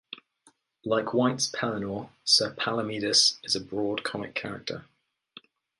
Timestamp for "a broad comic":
3.55-4.33